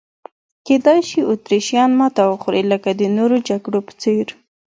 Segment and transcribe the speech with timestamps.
[0.67, 4.25] کېدای شي اتریشیان ماته وخوري لکه د نورو جګړو په څېر.